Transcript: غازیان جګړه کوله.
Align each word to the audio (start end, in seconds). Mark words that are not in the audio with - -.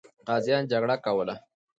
غازیان 0.27 0.63
جګړه 0.71 0.95
کوله. 1.05 1.35